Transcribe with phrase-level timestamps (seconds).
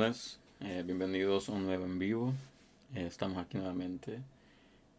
[0.00, 2.32] Bendiciones, eh, bienvenidos a un nuevo en vivo.
[2.94, 4.22] Eh, estamos aquí nuevamente.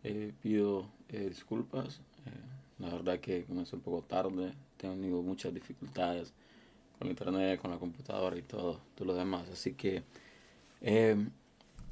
[0.03, 2.01] Eh, pido disculpas,
[2.77, 6.33] la verdad que comencé un poco tarde, tengo muchas dificultades
[6.99, 9.49] con internet, con la computadora y todo, todo lo demás.
[9.49, 10.03] Así que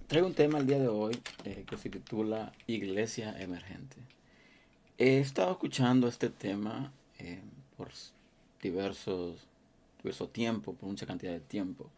[0.07, 1.19] traigo un tema el día de hoy
[1.65, 3.97] que se titula Iglesia Emergente.
[4.99, 6.91] He estado escuchando este tema
[7.75, 7.89] por
[8.61, 9.47] diversos,
[10.03, 11.89] diverso tiempo, por mucha cantidad de tiempo.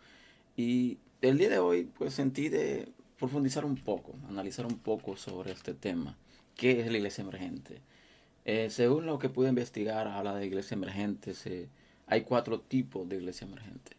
[0.58, 5.52] Y el día de hoy pues sentí de profundizar un poco, analizar un poco sobre
[5.52, 6.18] este tema.
[6.56, 7.82] ¿Qué es la iglesia emergente?
[8.46, 11.34] Eh, según lo que pude investigar, habla de iglesia emergente,
[12.08, 13.96] hay cuatro tipos de iglesia emergente.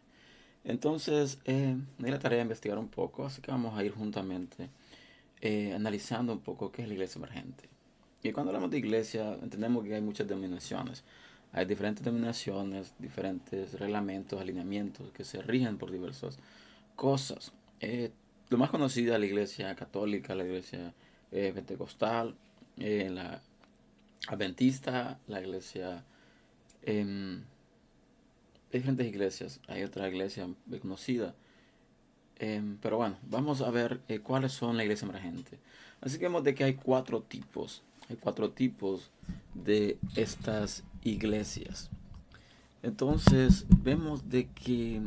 [0.65, 4.69] Entonces, eh, me la tarea de investigar un poco, así que vamos a ir juntamente
[5.41, 7.69] eh, analizando un poco qué es la iglesia emergente.
[8.21, 11.03] Y cuando hablamos de iglesia, entendemos que hay muchas denominaciones.
[11.51, 16.37] Hay diferentes denominaciones, diferentes reglamentos, alineamientos que se rigen por diversas
[16.95, 17.53] cosas.
[17.79, 18.11] Eh,
[18.49, 20.93] lo más conocido es la iglesia católica, la iglesia
[21.31, 22.35] eh, pentecostal,
[22.77, 23.41] eh, la
[24.27, 26.03] adventista, la iglesia...
[26.83, 27.43] Em,
[28.71, 30.47] diferentes iglesias, hay otra iglesia
[30.81, 31.35] conocida.
[32.39, 35.59] Em, pero bueno, vamos a ver cuáles son la iglesia emergente.
[36.01, 39.11] Así que vemos de que hay cuatro tipos hay cuatro tipos
[39.53, 41.89] de estas iglesias.
[42.81, 45.01] Entonces vemos de que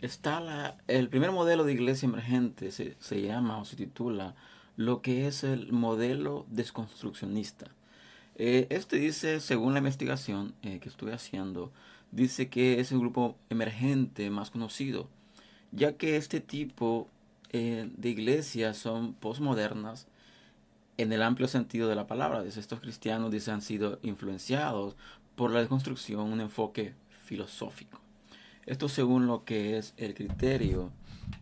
[0.00, 4.34] está la, el primer modelo de iglesia emergente, se, llama o se titula
[4.76, 7.66] lo que es el modelo desconstruccionista.
[8.36, 11.72] Eh, este dice, según la investigación eh, que estuve haciendo,
[12.12, 15.08] dice que es el grupo emergente más conocido,
[15.72, 17.08] ya que este tipo
[17.50, 20.06] eh, de iglesias son postmodernas,
[20.98, 22.42] en el amplio sentido de la palabra.
[22.44, 24.96] estos cristianos dice, han sido influenciados
[25.34, 28.05] por la deconstrucción, un enfoque filosófico.
[28.66, 30.92] Esto según lo que es el criterio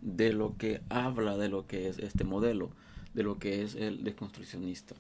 [0.01, 2.71] de lo que habla de lo que es este modelo,
[3.15, 4.95] de lo que es el desconstruccionista.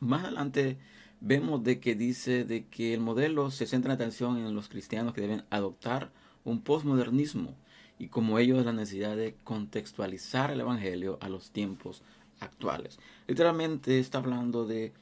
[0.00, 0.78] Más adelante
[1.20, 5.14] vemos de que dice de que el modelo se centra en atención en los cristianos
[5.14, 6.10] que deben adoptar
[6.44, 7.54] un postmodernismo
[7.98, 12.02] y como ellos la necesidad de contextualizar el evangelio a los tiempos
[12.40, 12.98] actuales.
[13.28, 14.92] Literalmente está hablando de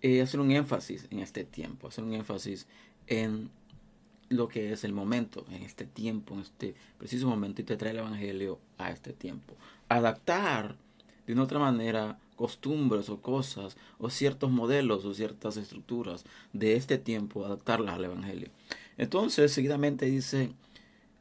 [0.00, 2.66] eh, hacer un énfasis en este tiempo, hacer un énfasis
[3.06, 3.50] en
[4.32, 7.92] lo que es el momento, en este tiempo, en este preciso momento, y te trae
[7.92, 9.54] el Evangelio a este tiempo.
[9.88, 10.76] Adaptar
[11.26, 16.98] de una otra manera costumbres o cosas o ciertos modelos o ciertas estructuras de este
[16.98, 18.48] tiempo, adaptarlas al Evangelio.
[18.98, 20.52] Entonces, seguidamente dice,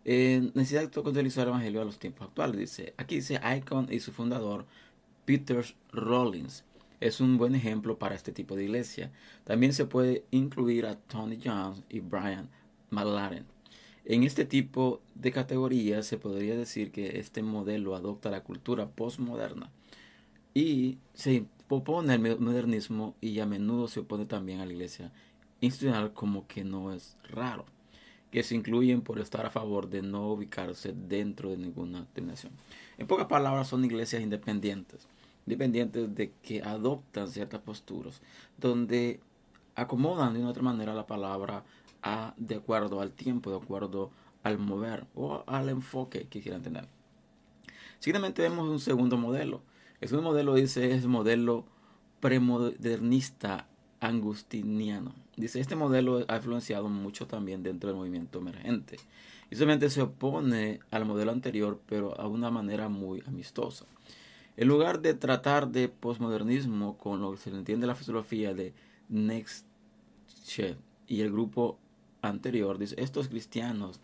[0.03, 2.57] eh, necesidad de contextualizar el Evangelio a los tiempos actuales.
[2.57, 4.65] Dice, aquí dice Icon y su fundador,
[5.25, 6.63] Peter Rollins
[6.99, 9.11] es un buen ejemplo para este tipo de iglesia.
[9.43, 12.49] También se puede incluir a Tony Jones y Brian
[12.91, 13.45] McLaren.
[14.05, 19.69] En este tipo de categorías se podría decir que este modelo adopta la cultura postmoderna
[20.53, 25.11] y se opone al modernismo y a menudo se opone también a la iglesia
[25.61, 27.65] institucional como que no es raro,
[28.31, 32.51] que se incluyen por estar a favor de no ubicarse dentro de ninguna denominación.
[32.97, 35.07] En pocas palabras son iglesias independientes
[35.45, 38.21] dependientes de que adoptan ciertas posturas,
[38.57, 39.19] donde
[39.75, 41.63] acomodan de una otra manera la palabra
[42.03, 44.11] a, de acuerdo al tiempo, de acuerdo
[44.43, 46.87] al mover o al enfoque que quieran tener.
[47.99, 49.61] Seguidamente vemos un segundo modelo.
[49.99, 51.65] El segundo modelo dice es modelo
[52.19, 53.67] premodernista
[53.99, 55.13] angustiniano.
[55.37, 58.97] Dice, este modelo ha influenciado mucho también dentro del movimiento emergente.
[59.49, 63.85] Y solamente se opone al modelo anterior, pero a una manera muy amistosa.
[64.57, 68.73] En lugar de tratar de posmodernismo con lo que se entiende la filosofía de
[69.09, 71.79] Nietzsche y el grupo
[72.21, 73.99] anterior, dice, estos cristianos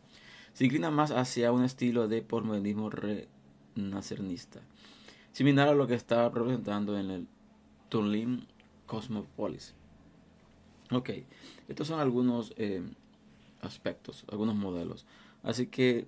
[0.53, 4.61] se inclinan más hacia un estilo de posmodernismo renacernista,
[5.31, 7.27] similar a lo que estaba representando en el
[7.89, 8.47] Turin
[8.85, 9.75] Cosmopolis.
[10.91, 11.09] Ok,
[11.67, 12.81] estos son algunos eh,
[13.61, 15.05] aspectos, algunos modelos.
[15.43, 16.07] Así que,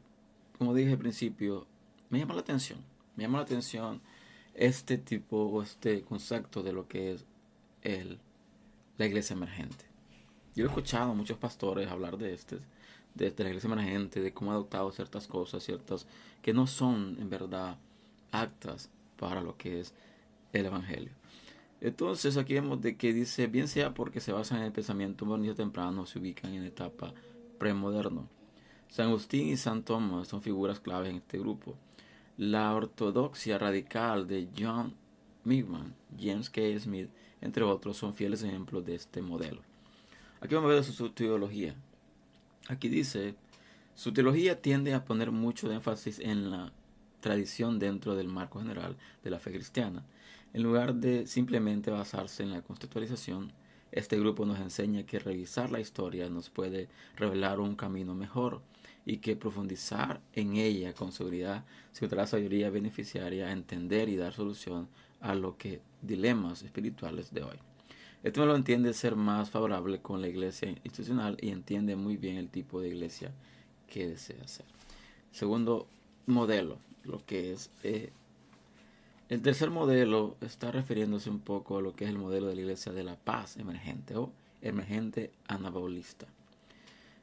[0.57, 1.67] como dije al principio,
[2.09, 2.79] me llama la atención.
[3.15, 4.01] Me llama la atención
[4.53, 7.25] este tipo o este concepto de lo que es
[7.81, 8.19] el,
[8.97, 9.88] la iglesia emergente.
[10.59, 12.57] Yo he escuchado a muchos pastores hablar de este,
[13.15, 16.05] de, la iglesia emergente, de cómo ha adoptado ciertas cosas, ciertas
[16.41, 17.77] que no son en verdad
[18.33, 19.93] actas para lo que es
[20.51, 21.13] el evangelio.
[21.79, 25.55] Entonces aquí vemos de que dice, bien sea porque se basan en el pensamiento moderno
[25.55, 27.13] temprano, se ubican en etapa
[27.57, 28.27] premoderno.
[28.89, 31.75] San Agustín y San Tomás son figuras clave en este grupo.
[32.35, 34.93] La ortodoxia radical de John
[35.45, 36.59] Migman, James K.
[36.79, 37.09] Smith,
[37.39, 39.61] entre otros, son fieles ejemplos de este modelo.
[40.41, 41.75] Aquí vamos a ver su, teología.
[42.69, 43.35] Aquí dice,
[43.95, 46.71] Su teología tiende a poner mucho énfasis en la
[47.19, 50.05] tradición dentro del marco general de la fe cristiana.
[50.53, 53.51] En lugar de simplemente basarse en la contextualización,
[53.91, 56.87] este grupo nos enseña que revisar la historia nos puede
[57.17, 58.61] revelar un camino mejor
[59.05, 64.33] y que profundizar en ella con seguridad se la sabiduría beneficiaria a entender y dar
[64.33, 64.87] solución
[65.19, 67.68] a lo que dilemas espirituales de hoy.
[68.23, 72.37] Esto me lo entiende ser más favorable con la iglesia institucional y entiende muy bien
[72.37, 73.31] el tipo de iglesia
[73.87, 74.65] que desea ser.
[75.31, 75.87] Segundo
[76.25, 78.11] modelo, lo que es eh,
[79.29, 82.61] el tercer modelo está refiriéndose un poco a lo que es el modelo de la
[82.61, 84.31] iglesia de la paz emergente o
[84.61, 86.25] emergente anabolista.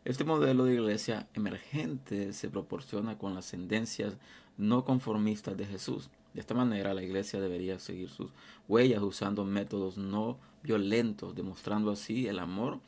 [0.04, 4.14] Este modelo de iglesia emergente se proporciona con las tendencias
[4.56, 6.08] no conformistas de Jesús.
[6.32, 8.30] De esta manera la iglesia debería seguir sus
[8.68, 12.80] huellas usando métodos no violentos, demostrando así el amor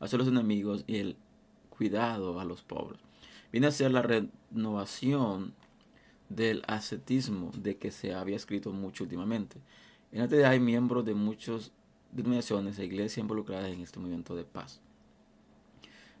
[0.00, 1.16] hacia los enemigos y el
[1.68, 3.00] cuidado a los pobres.
[3.52, 5.54] Viene a ser la renovación
[6.28, 9.58] del ascetismo de que se había escrito mucho últimamente.
[10.12, 11.72] En la hay miembros de muchas
[12.12, 14.80] denominaciones e iglesias involucradas en este movimiento de paz.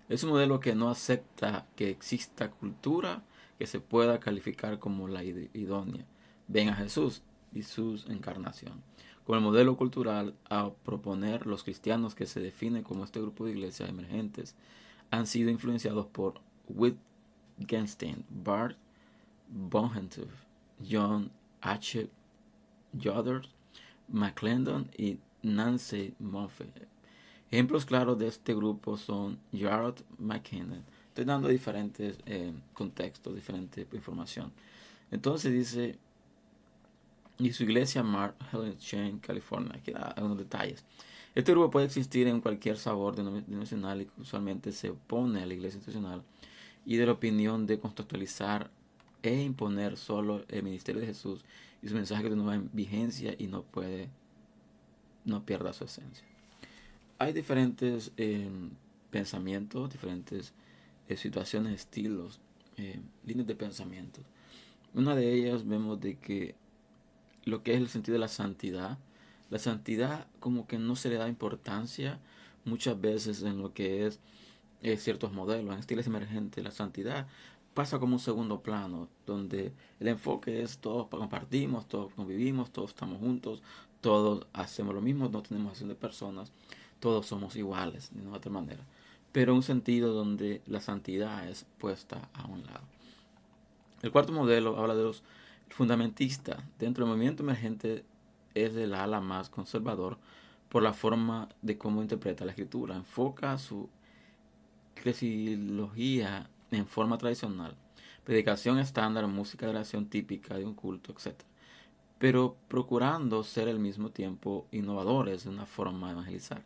[0.08, 3.24] Es un modelo que no acepta que exista cultura
[3.58, 6.04] que se pueda calificar como la idónea.
[6.46, 7.22] Ven a Jesús
[7.52, 8.82] y su encarnación.
[9.26, 13.52] Con el modelo cultural a proponer los cristianos que se definen como este grupo de
[13.52, 14.54] iglesias emergentes
[15.10, 18.76] han sido influenciados por Wittgenstein, Bart
[19.48, 20.28] Bonhoeffer,
[20.88, 22.08] John H.
[22.92, 23.42] Yoder,
[24.08, 26.88] McClendon y Nancy Moffett.
[27.50, 30.84] Ejemplos claros de este grupo son Jared McKinnon.
[31.08, 34.52] Estoy dando diferentes eh, contextos, diferente información.
[35.10, 35.98] Entonces dice,
[37.38, 39.72] y su iglesia Mark Helen Chain, California.
[39.74, 40.84] Aquí da algunos detalles.
[41.34, 45.76] Este grupo puede existir en cualquier sabor denominacional y usualmente se opone a la iglesia
[45.76, 46.22] institucional
[46.86, 48.70] y de la opinión de contextualizar
[49.22, 51.44] e imponer solo el ministerio de Jesús
[51.82, 54.08] y su mensaje que no va en vigencia y no puede,
[55.24, 56.24] no pierda su esencia.
[57.18, 58.48] Hay diferentes eh,
[59.10, 60.54] pensamientos, diferentes
[61.08, 62.40] eh, situaciones, estilos,
[62.76, 64.20] eh, líneas de pensamiento.
[64.94, 66.54] Una de ellas vemos de que
[67.46, 68.98] lo que es el sentido de la santidad,
[69.48, 72.18] la santidad como que no se le da importancia
[72.66, 74.20] muchas veces en lo que es
[74.98, 75.72] ciertos modelos.
[75.72, 77.26] En estilos emergentes, la santidad
[77.72, 83.18] pasa como un segundo plano, donde el enfoque es todos compartimos, todos convivimos, todos estamos
[83.20, 83.62] juntos,
[84.00, 86.52] todos hacemos lo mismo, no tenemos acción de personas,
[87.00, 88.84] todos somos iguales, de otra manera.
[89.30, 92.84] Pero un sentido donde la santidad es puesta a un lado.
[94.02, 95.22] El cuarto modelo habla de los
[95.70, 96.62] fundamentistas.
[96.78, 98.04] Dentro del movimiento emergente
[98.54, 100.18] es el ala más conservador
[100.68, 102.96] por la forma de cómo interpreta la escritura.
[102.96, 103.88] Enfoca su
[104.96, 107.76] eclesiología en forma tradicional,
[108.24, 111.40] predicación estándar, música de oración típica de un culto, etc.
[112.18, 116.62] Pero procurando ser al mismo tiempo innovadores de una forma de evangelizar.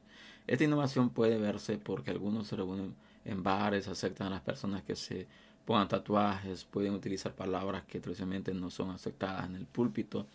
[0.47, 2.95] Esta innovación puede verse porque algunos se reúnen
[3.25, 5.27] en bares, aceptan a las personas que se
[5.65, 10.27] pongan tatuajes, pueden utilizar palabras que tradicionalmente no son aceptadas en el púlpito,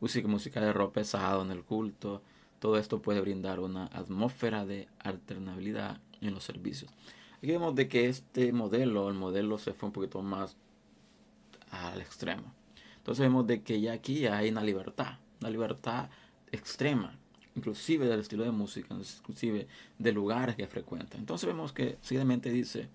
[0.00, 2.22] usan música de rock pesado en el culto.
[2.58, 6.90] Todo esto puede brindar una atmósfera de alternabilidad en los servicios.
[7.38, 10.56] Aquí vemos de que este modelo, el modelo se fue un poquito más
[11.70, 12.54] al extremo.
[12.96, 16.08] Entonces vemos de que ya aquí hay una libertad, una libertad
[16.52, 17.18] extrema,
[17.54, 19.68] inclusive del estilo de música, inclusive
[19.98, 21.20] de lugares que frecuentan.
[21.20, 22.88] Entonces vemos que seguidamente dice,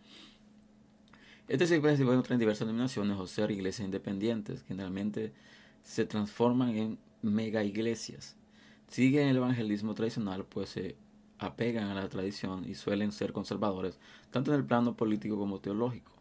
[1.49, 5.33] este se puede encontrar en diversas denominaciones o ser iglesias independientes, generalmente
[5.81, 8.35] se transforman en mega iglesias.
[8.87, 10.95] Siguen el evangelismo tradicional, pues se
[11.39, 13.97] apegan a la tradición y suelen ser conservadores,
[14.29, 16.11] tanto en el plano político como teológico.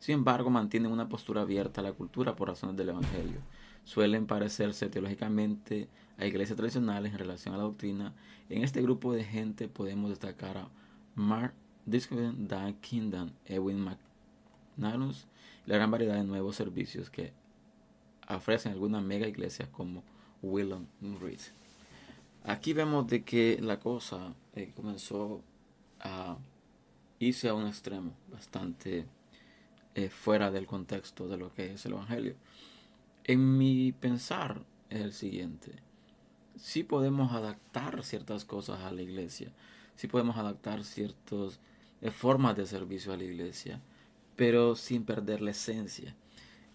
[0.00, 3.40] Sin embargo, mantienen una postura abierta a la cultura por razones del Evangelio.
[3.84, 8.14] Suelen parecerse teológicamente a iglesias tradicionales en relación a la doctrina.
[8.48, 10.68] En este grupo de gente podemos destacar a
[11.14, 11.54] Mark
[11.86, 13.78] Discovery, Dan Kingdom, Edwin
[14.76, 15.26] McNanus
[15.66, 17.32] y la gran variedad de nuevos servicios que
[18.28, 20.02] ofrecen algunas mega iglesias como
[20.42, 20.86] Willow
[21.20, 21.40] Reed.
[22.44, 25.42] Aquí vemos de que la cosa eh, comenzó
[26.00, 26.36] a
[27.20, 29.06] irse a un extremo bastante
[29.94, 32.34] eh, fuera del contexto de lo que es el Evangelio.
[33.24, 35.72] En mi pensar es el siguiente.
[36.56, 39.52] Sí podemos adaptar ciertas cosas a la iglesia,
[39.94, 41.60] sí podemos adaptar ciertas
[42.00, 43.80] eh, formas de servicio a la iglesia,
[44.36, 46.14] pero sin perder la esencia.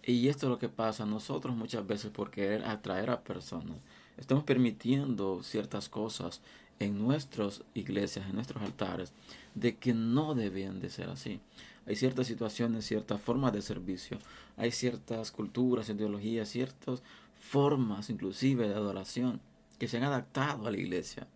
[0.04, 3.78] Y esto es lo que pasa nosotros muchas veces por querer atraer a personas
[4.18, 6.42] estamos permitiendo ciertas cosas
[6.80, 9.14] en nuestras iglesias, en nuestros altares,
[9.56, 11.40] de que no debían de ser así.
[11.86, 14.18] hay ciertas situaciones, ciertas formas de servicio,
[14.58, 17.02] hay ciertas culturas, ideologías, ciertas
[17.40, 19.40] formas inclusive de adoración
[19.80, 21.28] que se han adaptado a la iglesia,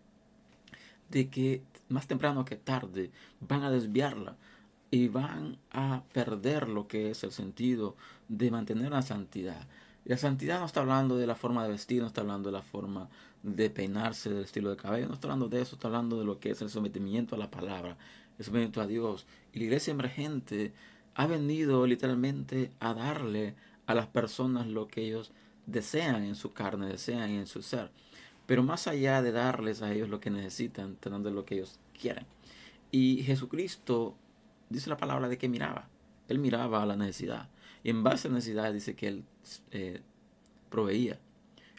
[1.08, 3.10] de que más temprano que tarde
[3.40, 4.36] van a desviarla
[4.92, 7.96] y van a perder lo que es el sentido
[8.28, 9.66] de mantener la santidad.
[10.04, 12.62] La santidad no está hablando de la forma de vestir, no está hablando de la
[12.62, 13.08] forma
[13.42, 16.38] de peinarse, del estilo de cabello, no está hablando de eso, está hablando de lo
[16.38, 17.96] que es el sometimiento a la palabra,
[18.38, 19.24] el sometimiento a Dios.
[19.54, 20.74] Y la iglesia emergente
[21.14, 23.54] ha venido literalmente a darle
[23.86, 25.32] a las personas lo que ellos
[25.64, 27.90] desean en su carne, desean en su ser.
[28.44, 32.26] Pero más allá de darles a ellos lo que necesitan, teniendo lo que ellos quieren.
[32.90, 34.16] Y Jesucristo
[34.72, 35.88] dice la palabra de que miraba.
[36.28, 37.48] Él miraba a la necesidad.
[37.84, 39.24] Y en base a la necesidad dice que él
[39.70, 40.00] eh,
[40.70, 41.18] proveía.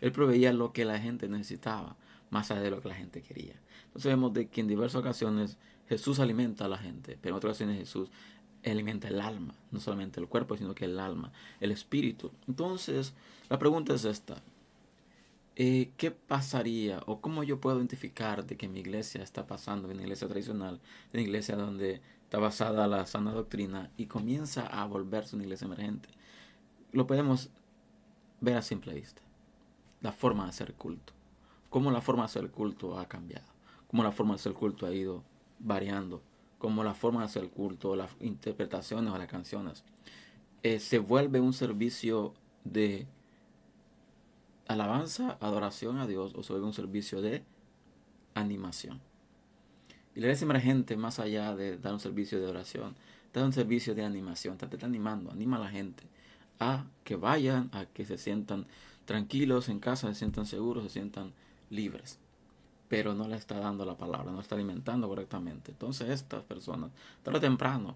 [0.01, 1.95] Él proveía lo que la gente necesitaba,
[2.29, 3.55] más allá de lo que la gente quería.
[3.85, 5.57] Entonces vemos de que en diversas ocasiones
[5.87, 8.09] Jesús alimenta a la gente, pero en otras ocasiones Jesús
[8.65, 12.31] alimenta el alma, no solamente el cuerpo, sino que el alma, el espíritu.
[12.47, 13.13] Entonces,
[13.49, 14.41] la pregunta es esta.
[15.55, 19.93] Eh, ¿Qué pasaría o cómo yo puedo identificar de que mi iglesia está pasando de
[19.93, 20.79] una iglesia tradicional,
[21.11, 22.01] de una iglesia donde
[22.33, 26.09] está basada la sana doctrina y comienza a volverse una iglesia emergente?
[26.91, 27.51] Lo podemos
[28.41, 29.21] ver a simple vista.
[30.01, 31.13] La forma de hacer culto.
[31.69, 33.45] Cómo la forma de hacer culto ha cambiado.
[33.85, 35.23] Cómo la forma de hacer culto ha ido
[35.59, 36.23] variando.
[36.57, 39.83] Cómo la forma de hacer culto, las interpretaciones o las canciones.
[40.63, 43.05] Eh, se vuelve un servicio de
[44.67, 47.43] alabanza, adoración a Dios o sobre un servicio de
[48.33, 49.01] animación.
[50.15, 52.95] Y la iglesia emergente, más allá de dar un servicio de oración,
[53.33, 56.03] da un servicio de animación, te está animando, anima a la gente
[56.59, 58.67] a que vayan, a que se sientan
[59.05, 61.33] tranquilos en casa, se sientan seguros, se sientan
[61.69, 62.19] libres.
[62.87, 65.71] Pero no le está dando la palabra, no está alimentando correctamente.
[65.71, 66.91] Entonces estas personas,
[67.23, 67.95] tarde o temprano,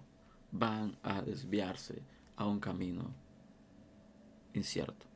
[0.50, 2.02] van a desviarse
[2.36, 3.10] a un camino
[4.54, 5.06] incierto.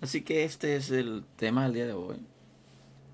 [0.00, 2.16] Así que este es el tema del día de hoy.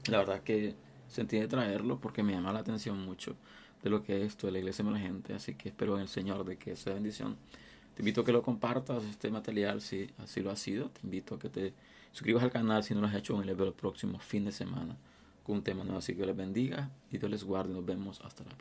[0.07, 0.75] La verdad que
[1.09, 3.37] sentí de traerlo porque me llama la atención mucho
[3.83, 5.35] de lo que es esto de la iglesia emergente.
[5.35, 7.37] Así que espero en el Señor de que sea bendición.
[7.95, 10.91] Te invito a que lo compartas este material si así lo ha sido.
[10.91, 11.73] Te invito a que te
[12.13, 14.97] suscribas al canal si no lo has hecho en el próximo fin de semana
[15.45, 15.99] con un tema nuevo.
[15.99, 17.73] Así que les bendiga y Dios les guarde.
[17.73, 18.55] Nos vemos hasta la próxima.